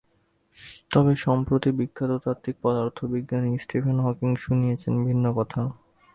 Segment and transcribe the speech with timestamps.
[0.91, 5.61] তবে সম্প্রতি বিখ্যাত তাত্ত্বিক পদার্থবিজ্ঞানী স্টিফেন হকিং শুনিয়েছেন ভিন্ন কথা।